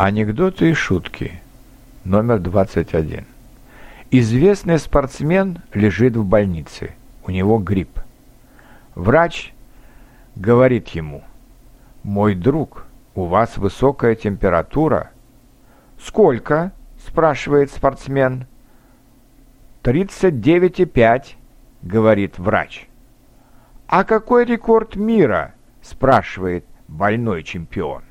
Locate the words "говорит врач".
21.82-22.86